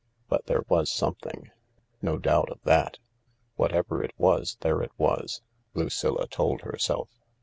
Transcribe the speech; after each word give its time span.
But 0.27 0.47
there 0.47 0.65
was 0.67 0.89
something. 0.89 1.51
No 2.01 2.17
doubt 2.17 2.49
of 2.49 2.59
that. 2.63 2.97
Whatever 3.55 4.03
it 4.03 4.13
was, 4.17 4.57
there 4.61 4.81
it 4.81 4.91
was, 4.97 5.43
Lucilla 5.75 6.27
told 6.27 6.61
herself. 6.61 7.09